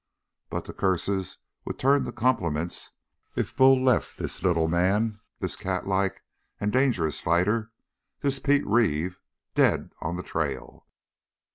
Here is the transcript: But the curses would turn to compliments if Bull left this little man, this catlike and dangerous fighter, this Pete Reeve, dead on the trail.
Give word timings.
But 0.49 0.65
the 0.65 0.73
curses 0.73 1.37
would 1.63 1.77
turn 1.77 2.05
to 2.05 2.11
compliments 2.11 2.93
if 3.35 3.55
Bull 3.55 3.79
left 3.79 4.17
this 4.17 4.41
little 4.41 4.67
man, 4.67 5.19
this 5.39 5.55
catlike 5.55 6.23
and 6.59 6.73
dangerous 6.73 7.19
fighter, 7.19 7.71
this 8.21 8.39
Pete 8.39 8.65
Reeve, 8.65 9.21
dead 9.53 9.93
on 10.01 10.15
the 10.15 10.23
trail. 10.23 10.87